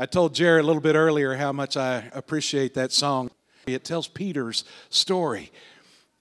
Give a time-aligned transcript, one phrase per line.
[0.00, 3.30] I told Jerry a little bit earlier how much I appreciate that song.
[3.66, 5.52] It tells Peter's story.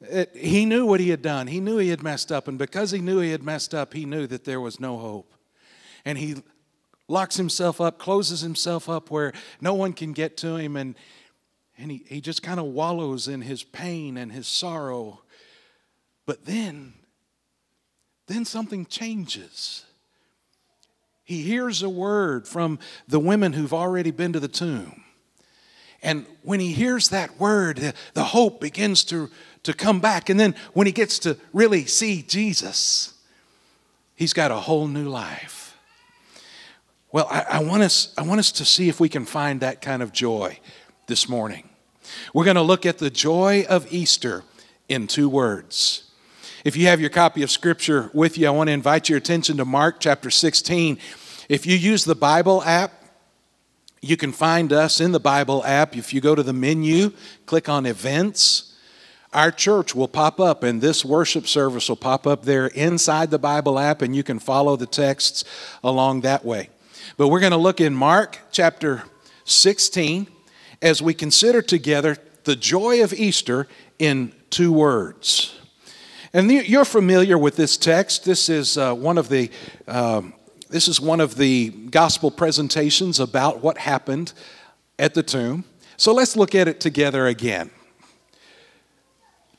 [0.02, 1.47] It, he knew what he had done.
[1.47, 2.49] He knew he had messed up.
[2.49, 5.34] And because he knew he had messed up, he knew that there was no hope.
[6.03, 6.44] And he
[7.07, 9.31] locks himself up, closes himself up where
[9.62, 10.75] no one can get to him.
[10.75, 10.93] And,
[11.78, 15.21] and he, he just kind of wallows in his pain and his sorrow.
[16.25, 16.95] But then,
[18.27, 19.85] then something changes.
[21.29, 25.03] He hears a word from the women who've already been to the tomb.
[26.01, 29.29] And when he hears that word, the hope begins to,
[29.61, 30.29] to come back.
[30.29, 33.13] And then when he gets to really see Jesus,
[34.15, 35.77] he's got a whole new life.
[37.11, 39.84] Well, I, I, want us, I want us to see if we can find that
[39.84, 40.57] kind of joy
[41.05, 41.70] this morning.
[42.34, 44.43] We're going to look at the joy of Easter
[44.87, 46.09] in two words.
[46.66, 49.55] If you have your copy of Scripture with you, I want to invite your attention
[49.57, 50.98] to Mark chapter 16.
[51.48, 52.91] If you use the Bible app,
[54.01, 55.96] you can find us in the Bible app.
[55.96, 57.13] If you go to the menu,
[57.46, 58.76] click on events,
[59.32, 63.40] our church will pop up, and this worship service will pop up there inside the
[63.40, 65.46] Bible app, and you can follow the texts
[65.82, 66.70] along that way.
[67.16, 69.04] But we're going to look in Mark chapter
[69.46, 70.28] 16
[70.82, 75.59] as we consider together the joy of Easter in two words.
[76.34, 78.24] And you're familiar with this text.
[78.24, 79.50] This is uh, one of the
[79.88, 80.34] um,
[80.70, 84.34] this is one of the gospel presentations about what happened
[85.00, 85.64] at the tomb.
[85.98, 87.72] So let's look at it together again.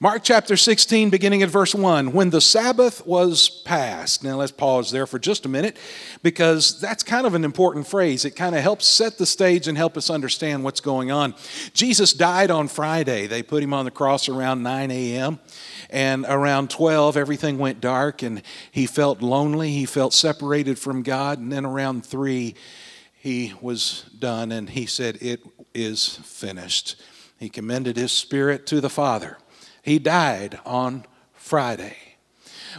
[0.02, 2.12] Mark chapter 16, beginning at verse 1.
[2.14, 4.24] When the Sabbath was passed.
[4.24, 5.76] Now let's pause there for just a minute
[6.22, 8.24] because that's kind of an important phrase.
[8.24, 11.34] It kind of helps set the stage and help us understand what's going on.
[11.74, 13.26] Jesus died on Friday.
[13.26, 15.38] They put him on the cross around 9 a.m.
[15.90, 19.72] And around 12, everything went dark and he felt lonely.
[19.72, 21.38] He felt separated from God.
[21.40, 22.54] And then around 3,
[23.12, 25.42] he was done and he said, It
[25.74, 26.96] is finished.
[27.38, 29.36] He commended his spirit to the Father.
[29.90, 31.96] He died on Friday.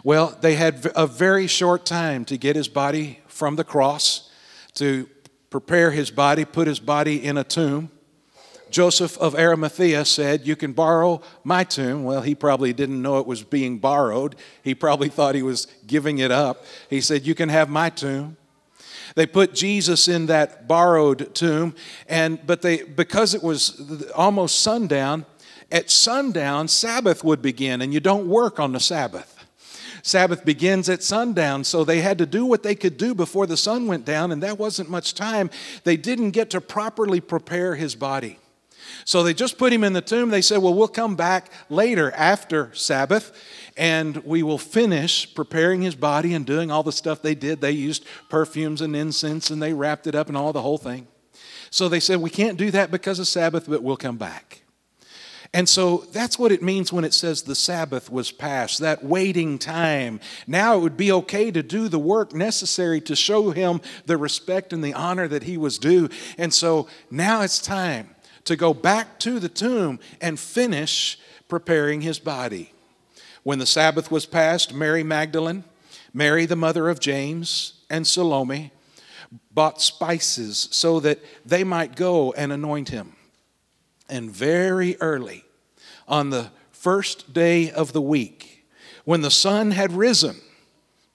[0.01, 4.29] Well, they had a very short time to get his body from the cross,
[4.75, 5.09] to
[5.49, 7.91] prepare his body, put his body in a tomb.
[8.69, 12.05] Joseph of Arimathea said, You can borrow my tomb.
[12.05, 14.37] Well, he probably didn't know it was being borrowed.
[14.63, 16.63] He probably thought he was giving it up.
[16.89, 18.37] He said, You can have my tomb.
[19.15, 21.75] They put Jesus in that borrowed tomb,
[22.07, 25.25] and but they because it was almost sundown,
[25.71, 29.37] at sundown Sabbath would begin, and you don't work on the Sabbath.
[30.03, 33.57] Sabbath begins at sundown, so they had to do what they could do before the
[33.57, 35.49] sun went down, and that wasn't much time.
[35.83, 38.39] They didn't get to properly prepare his body.
[39.05, 40.29] So they just put him in the tomb.
[40.29, 43.31] They said, Well, we'll come back later after Sabbath
[43.77, 47.61] and we will finish preparing his body and doing all the stuff they did.
[47.61, 51.07] They used perfumes and incense and they wrapped it up and all the whole thing.
[51.69, 54.60] So they said, We can't do that because of Sabbath, but we'll come back.
[55.53, 59.59] And so that's what it means when it says the Sabbath was past, that waiting
[59.59, 60.21] time.
[60.47, 64.71] Now it would be okay to do the work necessary to show him the respect
[64.71, 66.07] and the honor that he was due.
[66.37, 71.19] And so now it's time to go back to the tomb and finish
[71.49, 72.71] preparing his body.
[73.43, 75.65] When the Sabbath was past, Mary Magdalene,
[76.13, 78.71] Mary the mother of James, and Salome
[79.51, 83.15] bought spices so that they might go and anoint him.
[84.11, 85.45] And very early,
[86.05, 88.67] on the first day of the week,
[89.05, 90.35] when the sun had risen,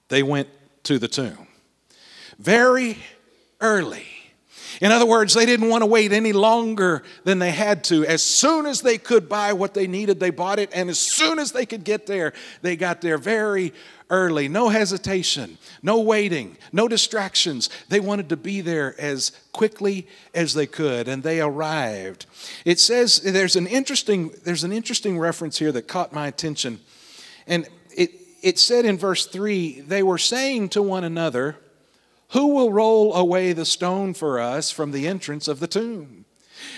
[0.07, 0.49] they went
[0.83, 1.47] to the tomb.
[2.39, 2.97] Very
[3.61, 4.07] early.
[4.81, 8.05] In other words, they didn't want to wait any longer than they had to.
[8.05, 10.69] As soon as they could buy what they needed, they bought it.
[10.73, 13.73] And as soon as they could get there, they got there very
[14.09, 14.47] early.
[14.47, 17.69] No hesitation, no waiting, no distractions.
[17.89, 22.25] They wanted to be there as quickly as they could, and they arrived.
[22.63, 26.79] It says there's an interesting, there's an interesting reference here that caught my attention.
[27.47, 28.11] And it,
[28.41, 31.57] it said in verse 3 they were saying to one another,
[32.29, 36.25] who will roll away the stone for us from the entrance of the tomb?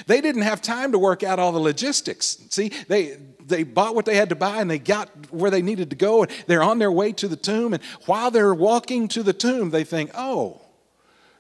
[0.08, 2.38] They didn't have time to work out all the logistics.
[2.50, 5.90] See, they, they bought what they had to buy and they got where they needed
[5.90, 7.74] to go and they're on their way to the tomb.
[7.74, 10.62] And while they're walking to the tomb, they think, oh,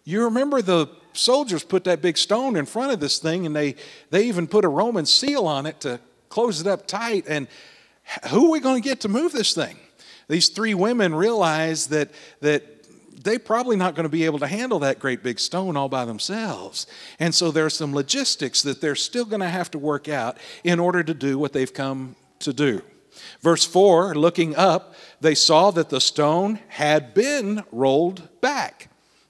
[0.03, 3.75] you remember the soldiers put that big stone in front of this thing and they,
[4.09, 7.25] they even put a Roman seal on it to close it up tight.
[7.27, 7.47] And
[8.29, 9.77] who are we going to get to move this thing?
[10.27, 12.09] These three women realize that,
[12.41, 12.78] that
[13.21, 16.05] they're probably not going to be able to handle that great big stone all by
[16.05, 16.87] themselves.
[17.19, 20.79] And so there's some logistics that they're still going to have to work out in
[20.79, 22.81] order to do what they've come to do.
[23.41, 28.88] Verse 4 looking up, they saw that the stone had been rolled back.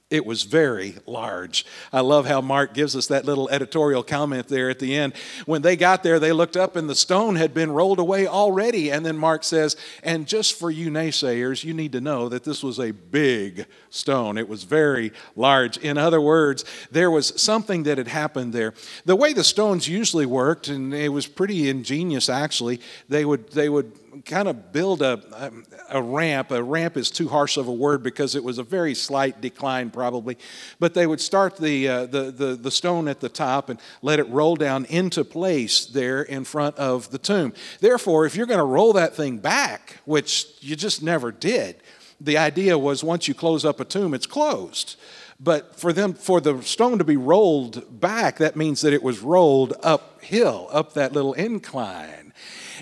[0.09, 1.67] It was very large.
[1.93, 5.13] I love how Mark gives us that little editorial comment there at the end.
[5.45, 8.91] When they got there, they looked up and the stone had been rolled away already.
[8.91, 12.63] And then Mark says, And just for you naysayers, you need to know that this
[12.63, 14.39] was a big stone.
[14.39, 15.77] It was very large.
[15.77, 18.73] In other words, there was something that had happened there.
[19.05, 23.69] The way the stones usually worked, and it was pretty ingenious actually, they would, they
[23.69, 23.91] would
[24.25, 25.51] kind of build a,
[25.89, 26.51] a, ramp.
[26.51, 29.89] A ramp is too harsh of a word because it was a very slight decline,
[29.89, 30.37] probably.
[30.79, 34.19] But they would start the, uh, the, the, the stone at the top and let
[34.19, 37.53] it roll down into place there in front of the tomb.
[37.79, 41.77] Therefore, if you're going to roll that thing back, which you just never did,
[42.21, 44.97] the idea was once you close up a tomb, it's closed.
[45.39, 49.19] But for them, for the stone to be rolled back, that means that it was
[49.19, 52.28] rolled uphill, up that little incline.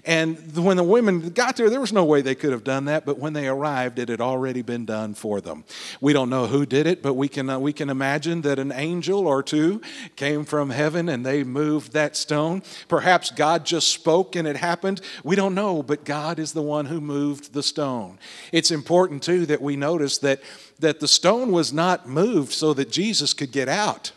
[0.06, 3.06] And when the women got there, there was no way they could have done that,
[3.06, 5.64] but when they arrived, it had already been done for them.
[6.02, 8.72] We don't know who did it, but we can, uh, we can imagine that an
[8.72, 9.82] angel or two
[10.16, 12.64] came from heaven and they moved that stone.
[12.88, 15.02] Perhaps God just spoke and it happened.
[15.24, 18.20] We don't know, but God is the one who moved the stone.
[18.52, 20.42] It's important, too, that we notice that,
[20.80, 24.12] that the stone was not moved so that Jesus could get out.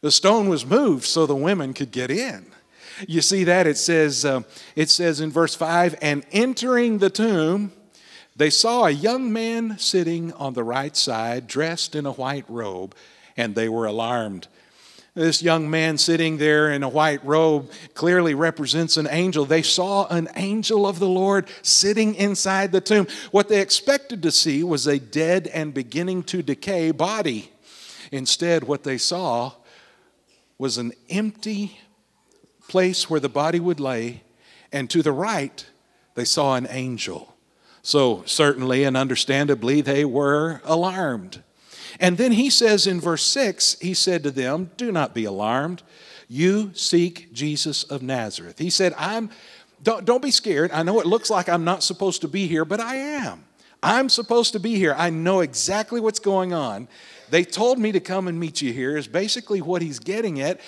[0.00, 2.46] The stone was moved so the women could get in.
[3.06, 3.66] You see that?
[3.66, 4.42] It says, uh,
[4.76, 7.72] it says in verse 5 And entering the tomb,
[8.34, 12.94] they saw a young man sitting on the right side, dressed in a white robe,
[13.36, 14.48] and they were alarmed.
[15.14, 19.44] This young man sitting there in a white robe clearly represents an angel.
[19.44, 23.06] They saw an angel of the Lord sitting inside the tomb.
[23.30, 27.52] What they expected to see was a dead and beginning to decay body.
[28.10, 29.52] Instead, what they saw
[30.56, 31.78] was an empty
[32.72, 34.22] place where the body would lay,
[34.72, 35.66] and to the right,
[36.14, 37.36] they saw an angel.
[37.82, 41.42] So, certainly and understandably, they were alarmed.
[42.00, 45.82] And then he says in verse 6, he said to them, Do not be alarmed.
[46.28, 48.58] You seek Jesus of Nazareth.
[48.58, 49.28] He said, I'm,
[49.82, 50.70] don't, don't be scared.
[50.72, 53.44] I know it looks like I'm not supposed to be here, but I am.
[53.82, 54.94] I'm supposed to be here.
[54.96, 56.88] I know exactly what's going on.
[57.28, 60.60] They told me to come and meet you here, is basically what he's getting at.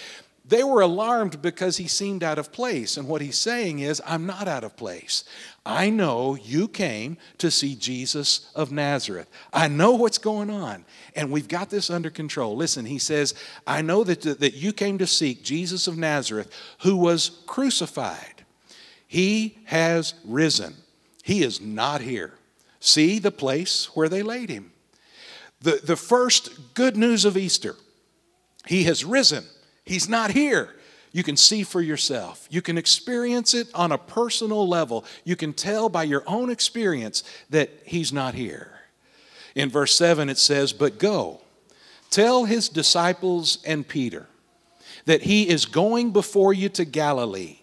[0.46, 2.98] They were alarmed because he seemed out of place.
[2.98, 5.24] And what he's saying is, I'm not out of place.
[5.64, 9.30] I know you came to see Jesus of Nazareth.
[9.54, 10.84] I know what's going on,
[11.16, 12.56] and we've got this under control.
[12.56, 13.32] Listen, he says,
[13.66, 16.50] I know that, that you came to seek Jesus of Nazareth,
[16.80, 18.44] who was crucified.
[19.06, 20.74] He has risen,
[21.22, 22.34] he is not here.
[22.80, 24.72] See the place where they laid him.
[25.62, 27.76] The, the first good news of Easter,
[28.66, 29.44] he has risen.
[29.84, 30.74] He's not here.
[31.12, 32.46] You can see for yourself.
[32.50, 35.04] You can experience it on a personal level.
[35.22, 38.72] You can tell by your own experience that He's not here.
[39.54, 41.40] In verse 7, it says, But go,
[42.10, 44.26] tell His disciples and Peter
[45.04, 47.58] that He is going before you to Galilee.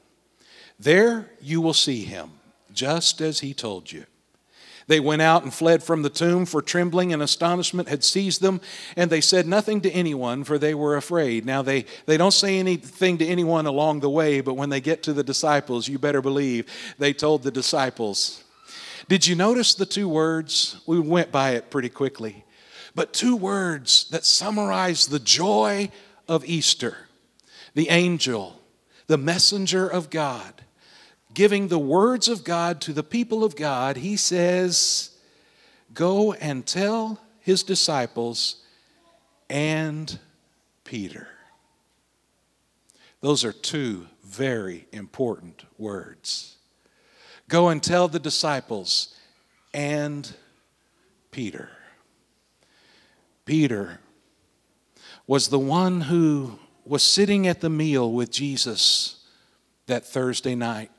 [0.80, 2.32] There you will see Him,
[2.74, 4.06] just as He told you.
[4.88, 8.62] They went out and fled from the tomb, for trembling and astonishment had seized them,
[8.96, 11.46] and they said nothing to anyone, for they were afraid.
[11.46, 15.04] Now, they, they don't say anything to anyone along the way, but when they get
[15.04, 16.66] to the disciples, you better believe
[16.98, 18.44] they told the disciples.
[19.08, 20.82] Did you notice the two words?
[20.86, 22.46] We went by it pretty quickly,
[22.96, 25.92] but two words that summarize the joy
[26.28, 26.98] of Easter
[27.74, 28.60] the angel,
[29.08, 30.62] the messenger of God
[31.34, 35.12] giving the words of God to the people of God, he says,
[35.94, 38.64] Go and tell his disciples
[39.50, 40.20] and
[40.84, 41.28] Peter.
[43.22, 46.56] Those are two very important words.
[47.48, 49.16] Go and tell the disciples
[49.74, 50.34] and
[51.32, 51.70] Peter.
[53.46, 54.00] Peter
[55.28, 59.26] was the one who was sitting at the meal with Jesus
[59.88, 60.92] that Thursday night.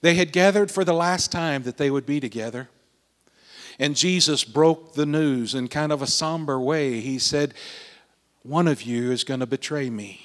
[0.00, 2.68] They had gathered for the last time that they would be together.
[3.78, 7.00] And Jesus broke the news in kind of a somber way.
[7.00, 7.54] He said,
[8.42, 10.20] One of you is going to betray me.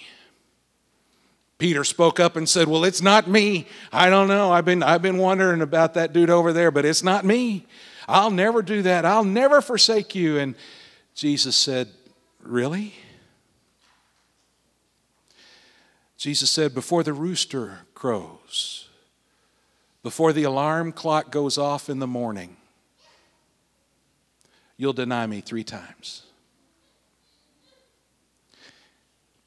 [1.58, 3.68] Peter spoke up and said, Well, it's not me.
[3.92, 4.52] I don't know.
[4.52, 7.66] I've been, I've been wondering about that dude over there, but it's not me.
[8.08, 9.06] I'll never do that.
[9.06, 10.38] I'll never forsake you.
[10.38, 10.56] And
[11.14, 11.90] Jesus said,
[12.42, 12.94] Really?
[16.18, 18.88] Jesus said, Before the rooster crows,
[20.04, 22.58] before the alarm clock goes off in the morning,
[24.78, 26.24] you'll deny me three times.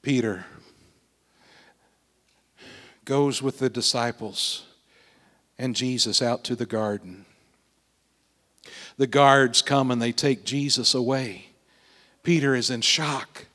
[0.02, 0.44] Peter
[3.04, 4.66] goes with the disciples
[5.58, 7.25] and Jesus out to the garden.
[8.96, 11.46] The guards come and they take Jesus away
[12.25, 13.46] Peter is in shock.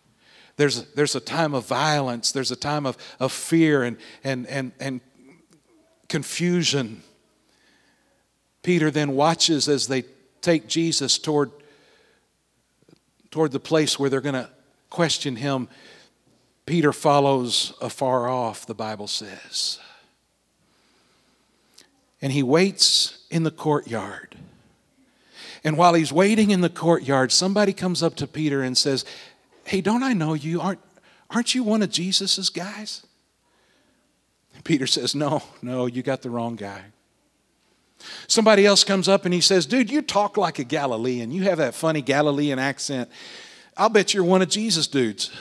[0.55, 4.71] There's, there's a time of violence, there's a time of, of fear and, and, and,
[4.79, 5.01] and
[6.09, 7.03] confusion.
[8.63, 10.03] Peter then watches as they
[10.41, 11.51] take Jesus toward,
[13.31, 14.49] toward the place where they're going to
[14.89, 15.69] question him.
[16.65, 19.79] Peter follows afar off, the Bible says.
[22.21, 24.35] And he waits in the courtyard.
[25.63, 29.05] And while he's waiting in the courtyard, somebody comes up to Peter and says,
[29.65, 30.61] Hey, don't I know you?
[30.61, 30.79] Aren't,
[31.29, 33.05] aren't you one of Jesus's guys?
[34.59, 36.83] And Peter says, No, no, you got the wrong guy.
[38.27, 41.31] Somebody else comes up and he says, Dude, you talk like a Galilean.
[41.31, 43.09] You have that funny Galilean accent.
[43.77, 45.31] I'll bet you're one of Jesus' dudes.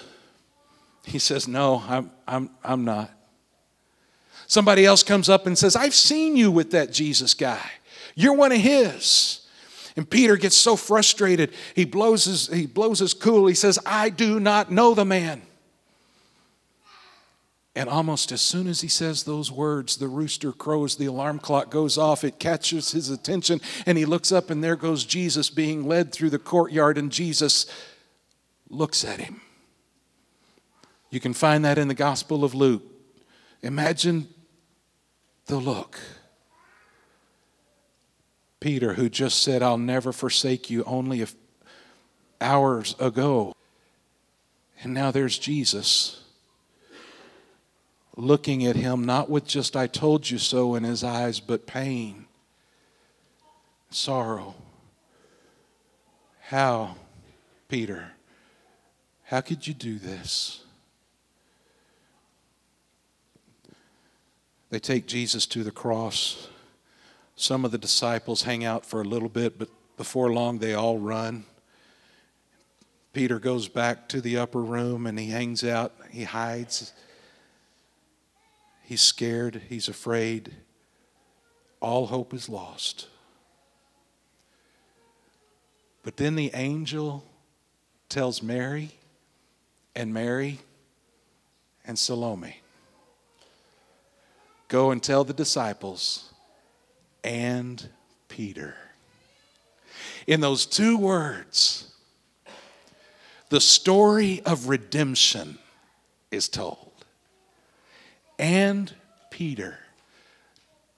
[1.04, 3.10] He says, No, I'm, I'm, I'm not.
[4.46, 7.72] Somebody else comes up and says, I've seen you with that Jesus guy.
[8.14, 9.48] You're one of his.
[9.96, 13.48] And Peter gets so frustrated, he blows his, he blows his cool.
[13.48, 15.42] He says, I do not know the man.
[17.76, 21.70] And almost as soon as he says those words, the rooster crows, the alarm clock
[21.70, 25.87] goes off, it catches his attention, and he looks up, and there goes Jesus being
[25.87, 27.66] led through the courtyard, and Jesus
[28.68, 29.40] looks at him.
[31.10, 32.82] You can find that in the Gospel of Luke.
[33.62, 34.28] Imagine
[35.46, 35.98] the look.
[38.60, 41.25] Peter, who just said, I'll never forsake you only
[42.40, 43.54] hours ago.
[44.82, 46.25] And now there's Jesus
[48.18, 52.26] looking at him, not with just, I told you so in his eyes, but pain,
[53.90, 54.56] sorrow.
[56.40, 56.96] How,
[57.68, 58.12] Peter,
[59.25, 60.64] how could you do this?
[64.70, 66.48] They take Jesus to the cross.
[67.37, 70.98] Some of the disciples hang out for a little bit, but before long they all
[70.98, 71.44] run.
[73.12, 76.92] Peter goes back to the upper room and he hangs out, he hides.
[78.88, 80.50] He's scared, he's afraid.
[81.78, 83.07] All hope is lost.
[86.02, 87.23] But then the angel
[88.09, 88.92] tells Mary
[89.95, 90.61] and Mary
[91.85, 92.62] and Salome
[94.68, 96.33] go and tell the disciples
[97.23, 97.90] and
[98.28, 98.75] Peter.
[100.26, 101.92] In those two words,
[103.50, 105.59] the story of redemption
[106.30, 106.88] is told
[108.38, 108.92] and
[109.30, 109.78] Peter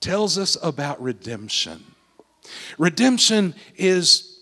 [0.01, 1.85] tells us about redemption.
[2.79, 4.41] Redemption is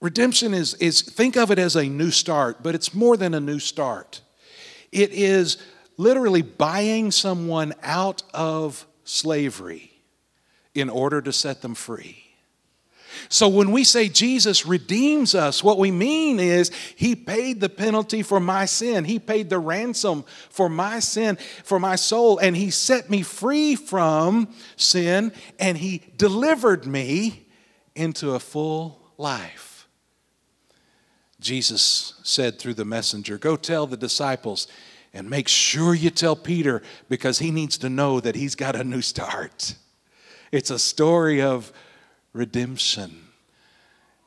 [0.00, 3.40] redemption is, is think of it as a new start, but it's more than a
[3.40, 4.20] new start.
[4.90, 5.58] It is
[5.96, 9.92] literally buying someone out of slavery
[10.74, 12.31] in order to set them free.
[13.28, 18.22] So when we say Jesus redeems us, what we mean is he paid the penalty
[18.22, 19.04] for my sin.
[19.04, 23.76] He paid the ransom for my sin, for my soul, and he set me free
[23.76, 27.46] from sin and he delivered me
[27.94, 29.88] into a full life.
[31.40, 34.68] Jesus said through the messenger, Go tell the disciples
[35.12, 38.84] and make sure you tell Peter because he needs to know that he's got a
[38.84, 39.74] new start.
[40.50, 41.72] It's a story of
[42.32, 43.28] redemption.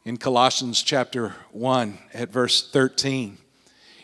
[0.04, 3.38] In Colossians chapter 1 at verse 13,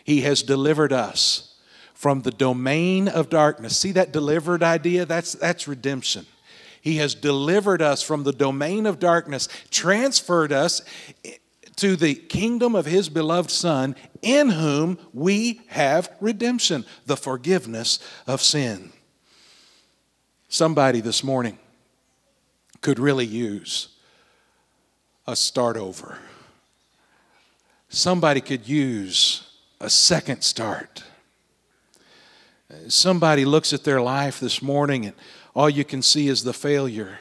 [0.04, 1.54] he has delivered us
[1.94, 3.76] from the domain of darkness.
[3.76, 5.04] See that delivered idea?
[5.04, 6.26] That's, that's redemption.
[6.80, 10.82] He has delivered us from the domain of darkness, transferred us
[11.76, 18.42] to the kingdom of his beloved Son, in whom we have redemption, the forgiveness of
[18.42, 18.92] sin.
[20.48, 21.56] Somebody this morning
[22.80, 23.91] could really use
[25.26, 26.18] a start over.
[27.88, 29.48] Somebody could use
[29.80, 31.04] a second start.
[32.88, 35.14] Somebody looks at their life this morning and
[35.54, 37.18] all you can see is the failure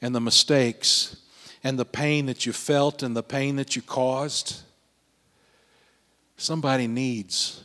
[0.00, 1.16] and the mistakes
[1.64, 4.60] and the pain that you felt and the pain that you caused.
[6.36, 7.62] Somebody needs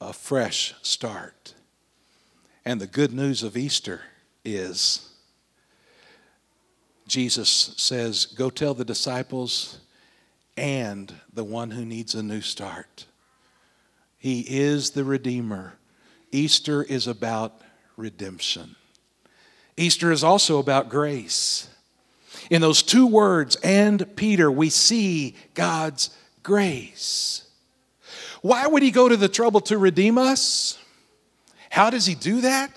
[0.00, 1.54] a fresh start.
[2.64, 4.00] And the good news of Easter
[4.44, 5.12] is
[7.06, 9.78] Jesus says, Go tell the disciples
[10.56, 13.06] and the one who needs a new start.
[14.18, 15.74] He is the Redeemer.
[16.32, 17.60] Easter is about
[17.96, 18.76] redemption.
[19.76, 21.68] Easter is also about grace.
[22.50, 26.10] In those two words, and Peter, we see God's
[26.42, 27.46] grace.
[28.42, 30.78] Why would he go to the trouble to redeem us?
[31.70, 32.70] How does he do that?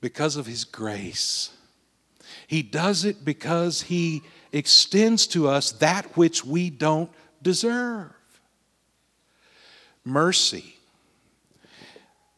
[0.00, 1.53] Because of his grace.
[2.46, 4.22] He does it because He
[4.52, 7.10] extends to us that which we don't
[7.42, 8.12] deserve.
[10.04, 10.76] mercy.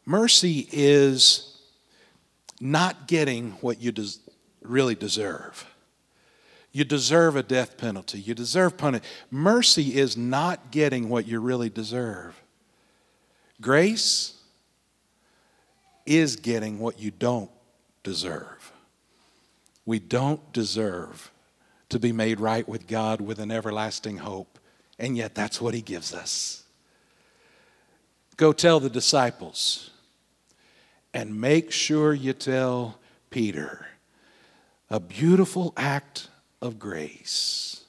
[0.05, 1.59] Mercy is
[2.61, 4.21] not getting what you des-
[4.63, 5.67] really deserve.
[6.71, 8.21] You deserve a death penalty.
[8.21, 9.11] You deserve punishment.
[9.31, 12.41] Mercy is not getting what you really deserve.
[13.61, 14.35] Grace
[16.05, 17.51] is getting what you don't
[18.03, 18.56] deserve.
[19.87, 21.31] We don't deserve
[21.88, 24.59] to be made right with God with an everlasting hope,
[24.99, 26.64] and yet that's what He gives us.
[28.37, 29.90] Go tell the disciples
[31.14, 32.99] and make sure you tell
[33.31, 33.87] Peter
[34.90, 36.28] a beautiful act
[36.61, 37.85] of grace.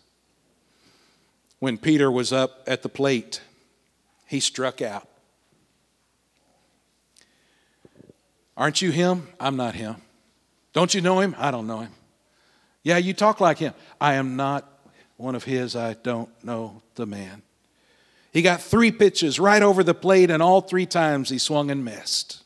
[1.60, 3.42] When Peter was up at the plate,
[4.28, 5.08] he struck out.
[8.56, 9.28] Aren't you him?
[9.40, 9.98] I'm not him.
[10.78, 11.36] Don't you know him?
[11.40, 11.92] I don't know him.
[12.84, 13.74] Yeah, you talk like him.
[14.00, 14.64] I am not
[15.16, 15.76] one of his.
[15.76, 17.42] I don't know the man.
[18.32, 21.84] He got three pitches right over the plate, and all three times he swung and
[21.84, 22.44] missed.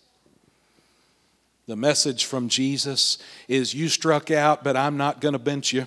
[1.67, 3.17] The message from Jesus
[3.50, 5.85] is You struck out, but I'm not going to bench you.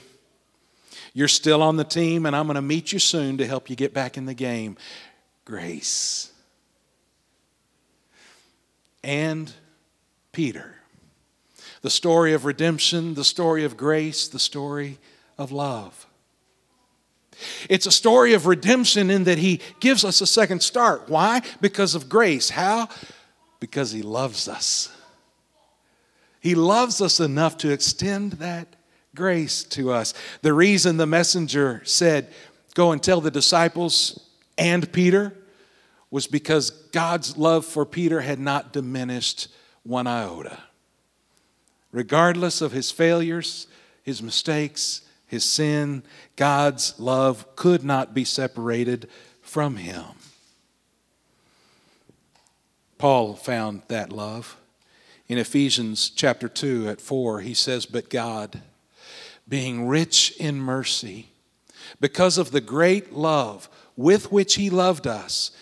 [1.14, 3.74] You're still on the team, and I'm going to meet you soon to help you
[3.74, 4.76] get back in the game.
[5.46, 6.30] Grace.
[9.02, 9.50] And
[10.30, 10.74] Peter.
[11.84, 14.98] The story of redemption, the story of grace, the story
[15.36, 16.06] of love.
[17.68, 21.10] It's a story of redemption in that he gives us a second start.
[21.10, 21.42] Why?
[21.60, 22.48] Because of grace.
[22.48, 22.88] How?
[23.60, 24.96] Because he loves us.
[26.40, 28.76] He loves us enough to extend that
[29.14, 30.14] grace to us.
[30.40, 32.28] The reason the messenger said,
[32.72, 34.26] Go and tell the disciples
[34.56, 35.36] and Peter
[36.10, 39.48] was because God's love for Peter had not diminished
[39.82, 40.58] one iota.
[41.94, 43.68] Regardless of his failures,
[44.02, 46.02] his mistakes, his sin,
[46.34, 49.08] God's love could not be separated
[49.40, 50.02] from him.
[52.98, 54.56] Paul found that love.
[55.28, 58.60] In Ephesians chapter 2 at 4, he says, But God,
[59.48, 61.28] being rich in mercy,
[62.00, 65.52] because of the great love with which he loved us,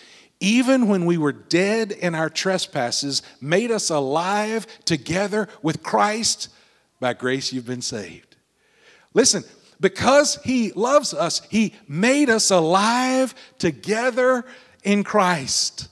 [0.43, 6.49] even when we were dead in our trespasses, made us alive together with Christ.
[6.99, 8.35] By grace, you've been saved.
[9.13, 9.45] Listen,
[9.79, 14.43] because He loves us, He made us alive together
[14.83, 15.87] in Christ.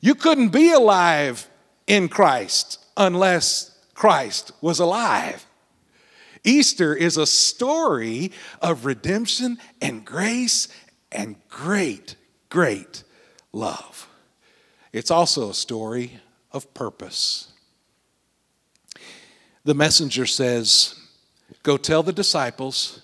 [0.00, 1.46] You couldn't be alive
[1.86, 5.44] in Christ unless Christ was alive.
[6.42, 10.68] Easter is a story of redemption and grace
[11.12, 12.16] and great,
[12.48, 13.04] great
[13.52, 14.08] love.
[14.92, 16.20] It's also a story
[16.52, 17.52] of purpose.
[19.64, 20.94] The messenger says,
[21.62, 23.02] Go tell the disciples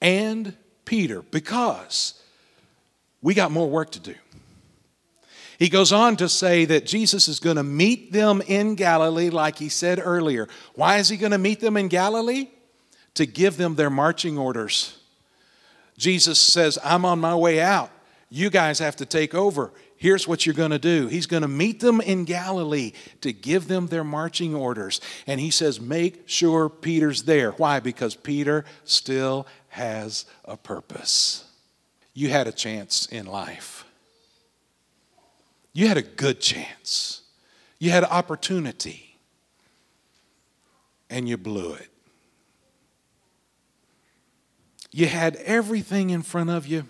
[0.00, 0.54] and
[0.84, 2.22] Peter, because
[3.20, 4.14] we got more work to do.
[5.58, 9.58] He goes on to say that Jesus is going to meet them in Galilee, like
[9.58, 10.48] he said earlier.
[10.74, 12.48] Why is he going to meet them in Galilee?
[13.14, 14.98] To give them their marching orders.
[15.96, 17.90] Jesus says, I'm on my way out.
[18.30, 19.72] You guys have to take over.
[19.96, 21.06] Here's what you're going to do.
[21.06, 25.00] He's going to meet them in Galilee to give them their marching orders.
[25.26, 27.52] And he says, Make sure Peter's there.
[27.52, 27.80] Why?
[27.80, 31.44] Because Peter still has a purpose.
[32.12, 33.84] You had a chance in life,
[35.72, 37.22] you had a good chance,
[37.78, 39.16] you had opportunity,
[41.08, 41.88] and you blew it.
[44.90, 46.86] You had everything in front of you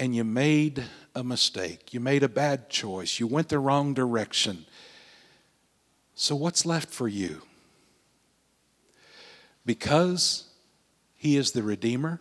[0.00, 0.82] and you made
[1.14, 1.92] a mistake.
[1.92, 3.20] You made a bad choice.
[3.20, 4.64] You went the wrong direction.
[6.14, 7.42] So, what's left for you?
[9.66, 10.44] Because
[11.14, 12.18] He is the Redeemer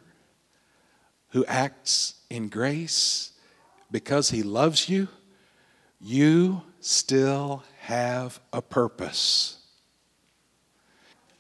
[1.30, 3.32] who acts in grace,
[3.90, 5.08] because He loves you,
[6.02, 9.58] you still have a purpose.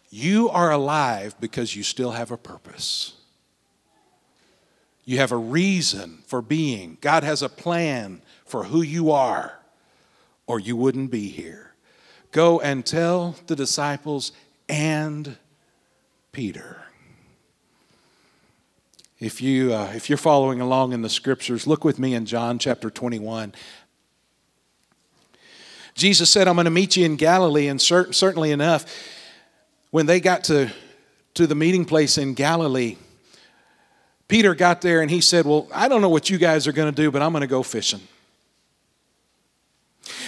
[0.10, 3.19] You are alive because you still have a purpose.
[5.10, 7.00] You have a reason for being.
[7.02, 9.58] God has a plan for who you are,
[10.46, 11.74] or you wouldn't be here.
[12.32, 14.34] Go and tell the disciples
[14.70, 15.36] and
[16.32, 16.84] Peter.
[19.20, 22.60] If, you, uh, if you're following along in the scriptures, look with me in John
[22.60, 23.56] chapter 21.
[25.96, 28.86] Jesus said, I'm going to meet you in Galilee, and cert- certainly enough,
[29.90, 30.72] when they got to,
[31.34, 32.98] to the meeting place in Galilee,
[34.30, 36.94] Peter got there and he said, Well, I don't know what you guys are going
[36.94, 38.00] to do, but I'm going to go fishing.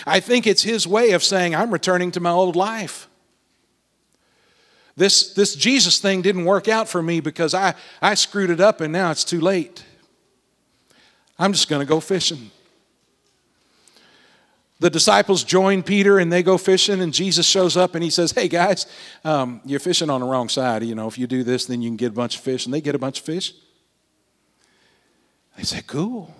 [0.06, 3.08] I think it's his way of saying, I'm returning to my old life.
[4.98, 8.82] This, this Jesus thing didn't work out for me because I, I screwed it up
[8.82, 9.86] and now it's too late.
[11.40, 12.52] I'm just going to go fishing.
[14.80, 18.32] the disciples join Peter and they go fishing, and Jesus shows up and he says,
[18.32, 18.88] Hey guys,
[19.24, 20.84] um, you're fishing on the wrong side.
[20.84, 22.66] You know, if you do this, then you can get a bunch of fish.
[22.66, 23.54] And they get a bunch of fish.
[25.58, 26.34] They said, Cool.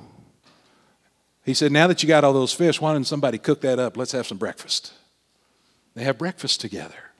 [1.44, 3.98] He said, Now that you got all those fish, why didn't somebody cook that up?
[3.98, 4.94] Let's have some breakfast.
[5.96, 7.12] They have breakfast together.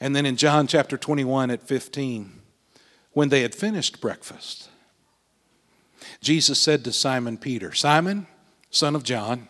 [0.00, 2.40] And then in John chapter 21 at 15,
[3.12, 4.68] when they had finished breakfast,
[6.20, 8.26] Jesus said to Simon Peter, Simon,
[8.70, 9.48] son of John,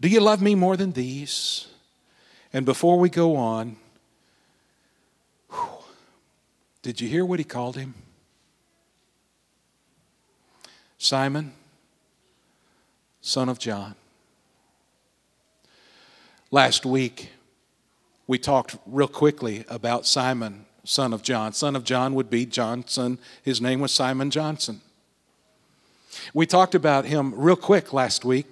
[0.00, 1.68] do you love me more than these?
[2.52, 3.76] And before we go on,
[5.50, 5.84] whew,
[6.82, 7.94] did you hear what he called him?
[10.98, 11.52] Simon,
[13.20, 13.94] son of John.
[16.50, 17.30] Last week,
[18.26, 21.52] we talked real quickly about Simon, son of John.
[21.52, 23.18] Son of John would be Johnson.
[23.42, 24.80] His name was Simon Johnson.
[26.32, 28.46] We talked about him real quick last week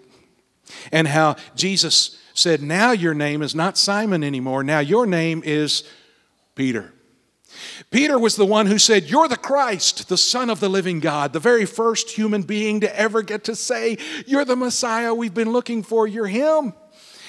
[0.93, 4.63] and how Jesus said, Now your name is not Simon anymore.
[4.63, 5.85] Now your name is
[6.55, 6.93] Peter.
[7.91, 11.33] Peter was the one who said, You're the Christ, the Son of the living God,
[11.33, 15.53] the very first human being to ever get to say, You're the Messiah we've been
[15.53, 16.73] looking for, you're Him.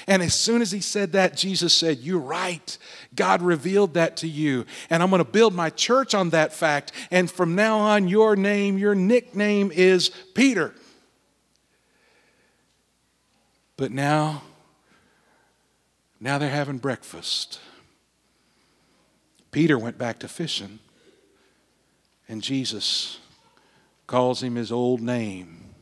[0.07, 2.77] And as soon as he said that, Jesus said, You're right.
[3.15, 4.65] God revealed that to you.
[4.89, 6.91] And I'm going to build my church on that fact.
[7.09, 10.75] And from now on, your name, your nickname is Peter.
[13.77, 14.43] But now,
[16.19, 17.59] now they're having breakfast.
[19.55, 20.79] Peter went back to fishing,
[22.27, 23.19] and Jesus
[24.05, 25.73] calls him his old name.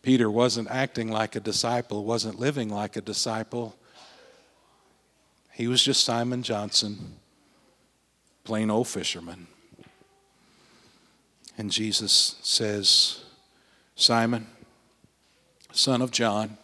[0.00, 3.74] Peter wasn't acting like a disciple, wasn't living like a disciple.
[5.54, 7.16] He was just Simon Johnson,
[8.44, 9.48] plain old fisherman.
[11.58, 13.24] And Jesus says,
[13.96, 14.46] Simon,
[15.72, 16.58] son of John,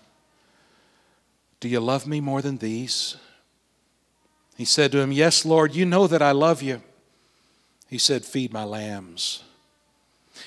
[1.58, 3.16] do you love me more than these?
[4.56, 6.82] He said to him, Yes, Lord, you know that I love you.
[7.88, 9.42] He said, Feed my lambs.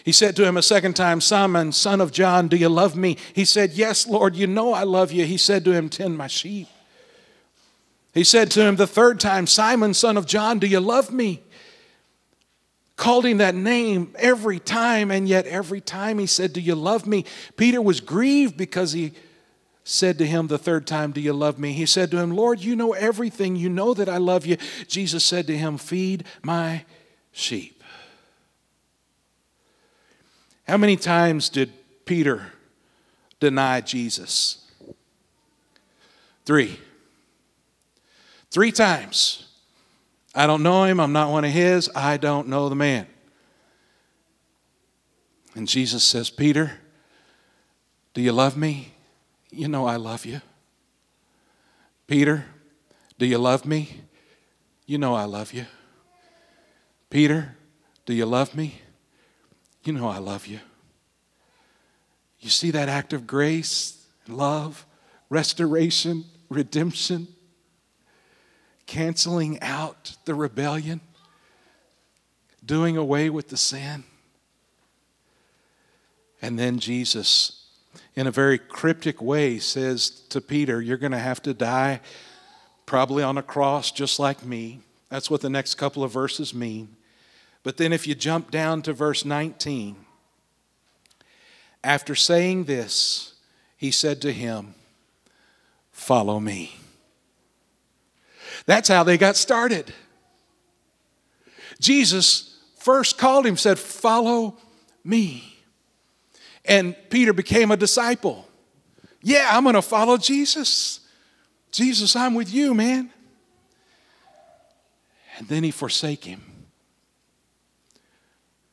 [0.04, 3.18] He said to him a second time, Simon, son of John, do you love me?
[3.34, 5.26] He said, Yes, Lord, you know I love you.
[5.26, 6.68] He said to him, Tend my sheep.
[8.14, 11.42] He said to him the third time, Simon, son of John, do you love me?
[12.96, 17.06] Called him that name every time, and yet every time he said, Do you love
[17.06, 17.26] me?
[17.58, 19.12] Peter was grieved because he
[19.88, 21.72] said to him the third time, Do you love me?
[21.72, 23.56] He said to him, Lord, you know everything.
[23.56, 24.58] You know that I love you.
[24.88, 26.84] Jesus said to him, Feed my
[27.32, 27.84] sheep.
[30.68, 31.72] How many times did
[32.06, 32.52] Peter
[33.40, 34.66] deny Jesus?
[36.46, 36.80] Three.
[38.50, 39.48] Three times.
[40.34, 41.00] I don't know him.
[41.00, 41.92] I'm not one of his.
[41.96, 43.06] I don't know the man.
[45.54, 46.80] And Jesus says, Peter,
[48.16, 48.95] do you love me?
[49.56, 50.42] You know I love you.
[52.08, 52.46] Peter,
[53.18, 54.02] do you love me?
[54.86, 55.66] You know I love you.
[57.10, 57.56] Peter,
[58.06, 58.82] do you love me?
[59.86, 60.60] You know I love you.
[62.42, 64.86] You see that act of grace, love,
[65.30, 67.30] restoration, redemption,
[68.86, 71.00] canceling out the rebellion,
[72.64, 74.04] doing away with the sin.
[76.42, 77.65] And then Jesus
[78.16, 82.02] in a very cryptic way, says to Peter, You're going to have to die
[82.86, 84.82] probably on a cross just like me.
[85.10, 86.96] That's what the next couple of verses mean.
[87.64, 89.96] But then if you jump down to verse 19,
[91.84, 93.34] after saying this,
[93.78, 94.76] he said to him,
[95.92, 96.76] Follow me.
[98.66, 99.94] That's how they got started.
[101.80, 104.58] Jesus first called him, said, Follow
[105.04, 105.55] me.
[106.68, 108.48] And Peter became a disciple.
[109.22, 111.00] Yeah, I'm going to follow Jesus.
[111.72, 113.10] Jesus, I'm with you, man.
[115.38, 116.42] And then he forsake him.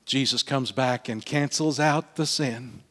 [0.05, 2.83] Jesus comes back and cancels out the sin.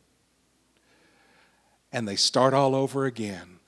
[1.92, 3.60] And they start all over again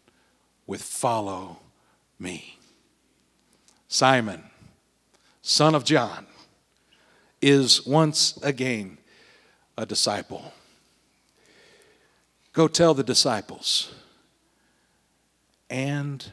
[0.65, 1.59] with follow
[2.17, 2.57] me.
[3.87, 4.43] Simon,
[5.41, 6.25] son of John,
[7.41, 8.97] is once again
[9.77, 10.53] a disciple.
[12.53, 13.91] Go tell the disciples
[15.71, 16.31] and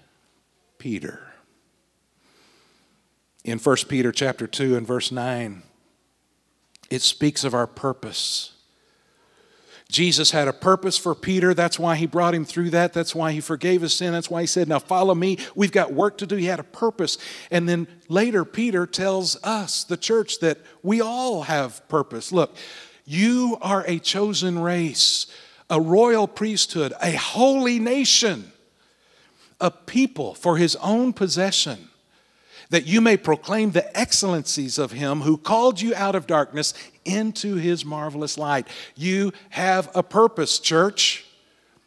[0.79, 1.21] Peter.
[3.43, 5.63] In 1 Peter chapter 2 and verse 9,
[6.91, 8.53] it speaks of our purpose.
[9.89, 11.55] Jesus had a purpose for Peter.
[11.55, 12.93] That's why he brought him through that.
[12.93, 14.13] That's why he forgave his sin.
[14.13, 15.39] That's why he said, Now follow me.
[15.55, 16.37] We've got work to do.
[16.37, 17.17] He had a purpose.
[17.51, 22.31] And then later, Peter tells us, the church, that we all have purpose.
[22.31, 22.55] Look,
[23.05, 25.27] you are a chosen race
[25.71, 28.53] a royal priesthood, a holy nation,
[29.61, 31.89] a people for his own possession,
[32.71, 37.55] that you may proclaim the excellencies of him who called you out of darkness into
[37.55, 38.69] his marvelous light.
[38.97, 41.25] You have a purpose, church,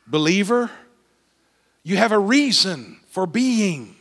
[0.08, 0.72] believer.
[1.84, 3.96] You have a reason for being.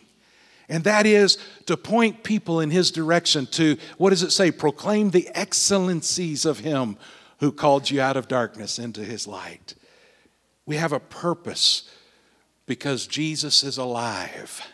[0.68, 4.50] And that is to point people in his direction to, what does it say?
[4.50, 6.96] Proclaim the excellencies of him
[7.42, 9.74] who called you out of darkness into his light.
[10.64, 11.90] We have a purpose
[12.66, 14.64] because Jesus is alive.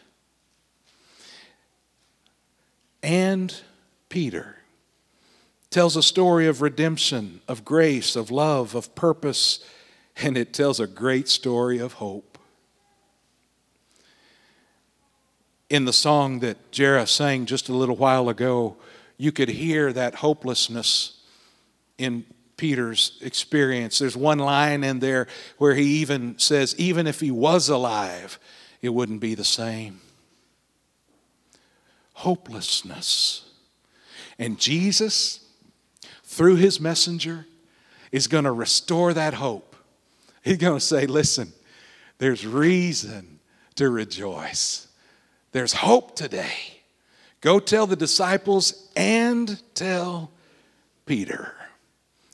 [3.02, 3.58] And
[4.10, 4.56] Peter
[5.70, 9.64] tells a story of redemption, of grace, of love, of purpose,
[10.18, 12.36] and it tells a great story of hope.
[15.70, 18.76] In the song that Jera sang just a little while ago,
[19.16, 21.22] you could hear that hopelessness
[21.96, 22.26] in
[22.58, 23.98] Peter's experience.
[23.98, 28.38] There's one line in there where he even says, even if he was alive,
[28.82, 30.00] it wouldn't be the same.
[32.14, 33.48] Hopelessness.
[34.38, 35.40] And Jesus,
[36.24, 37.46] through his messenger,
[38.12, 39.76] is going to restore that hope.
[40.42, 41.52] He's going to say, listen,
[42.18, 43.38] there's reason
[43.76, 44.88] to rejoice.
[45.52, 46.82] There's hope today.
[47.40, 50.32] Go tell the disciples and tell
[51.06, 51.54] Peter.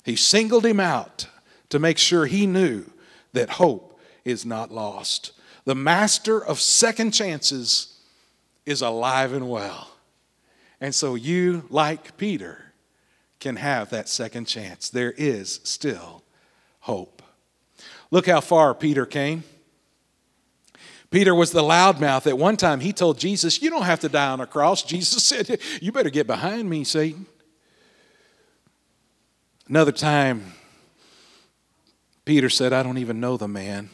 [0.05, 1.27] He singled him out
[1.71, 2.85] to make sure he knew
[3.33, 5.33] that hope is not lost.
[5.65, 7.99] The master of second chances
[8.67, 9.91] is alive and well.
[10.81, 12.73] And so you, like Peter,
[13.41, 14.89] can have that second chance.
[14.89, 16.23] There is still
[16.81, 17.23] hope.
[18.11, 19.45] Look how far Peter came.
[21.11, 22.27] Peter was the loudmouth.
[22.27, 24.83] At one time, he told Jesus, You don't have to die on a cross.
[24.83, 27.27] Jesus said, You better get behind me, Satan.
[29.69, 30.53] Another time,
[32.27, 33.89] Peter said, I don't even know the man.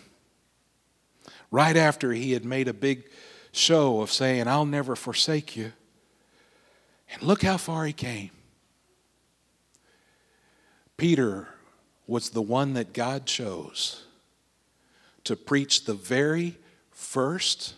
[1.53, 3.05] Right after he had made a big
[3.53, 5.73] show of saying, I'll never forsake you.
[7.13, 8.31] And look how far he came.
[10.97, 11.49] Peter
[12.07, 14.05] was the one that God chose
[15.23, 16.57] to preach the very
[16.91, 17.75] first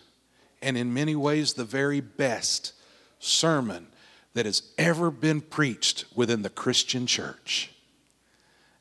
[0.63, 2.73] and, in many ways, the very best
[3.19, 3.87] sermon
[4.33, 7.69] that has ever been preached within the Christian church.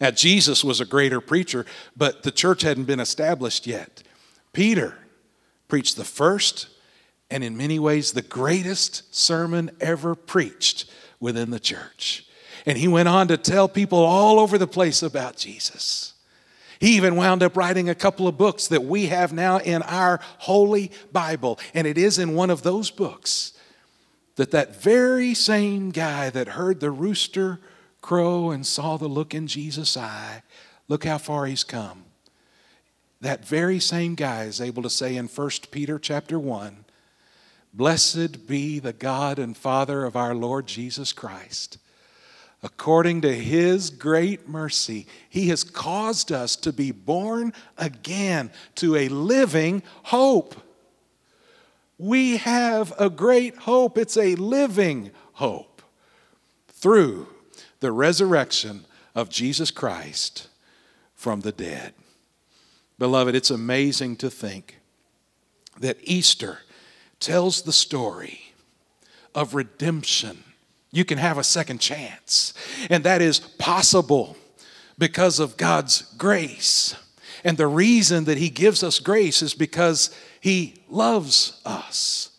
[0.03, 1.65] Now, Jesus was a greater preacher,
[1.97, 4.03] but the church hadn't been established yet.
[4.53, 4.99] Peter
[5.69, 6.67] preached the first
[7.31, 12.27] and, in many ways, the greatest sermon ever preached within the church.
[12.67, 16.15] And he went on to tell people all over the place about Jesus.
[16.81, 20.19] He even wound up writing a couple of books that we have now in our
[20.39, 21.61] Holy Bible.
[21.75, 23.53] And it is in one of those books
[24.35, 27.61] that that very same guy that heard the rooster
[28.03, 30.43] crow and saw the look in Jesus' eye,
[30.89, 32.05] look how far he's come.
[33.23, 36.85] That very same guy is able to say in 1 Peter chapter 1,
[37.73, 41.79] Blessed be the God and Father of our Lord Jesus Christ.
[42.63, 49.09] According to his great mercy, he has caused us to be born again to a
[49.09, 50.55] living hope.
[51.99, 53.97] We have a great hope.
[53.97, 55.83] It's a living hope
[56.69, 57.32] through
[57.83, 60.49] the resurrection of Jesus Christ
[61.15, 61.93] from the dead.
[62.97, 64.79] Beloved, it's amazing to think
[65.81, 66.61] that Easter
[67.19, 68.55] tells the story
[69.35, 70.45] of redemption.
[70.93, 72.55] You can have a second chance,
[72.89, 74.37] and that is possible
[74.97, 76.95] because of God's grace.
[77.43, 82.31] And the reason that He gives us grace is because He loves us.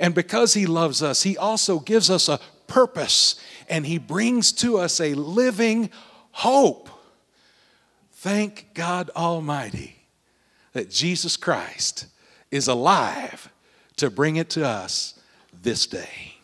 [0.00, 3.34] And because He loves us, He also gives us a purpose
[3.68, 5.90] and He brings to us a living
[6.30, 6.88] hope.
[8.12, 9.96] Thank God Almighty
[10.72, 12.06] that Jesus Christ
[12.50, 13.50] is alive
[13.96, 15.18] to bring it to us
[15.62, 16.37] this day.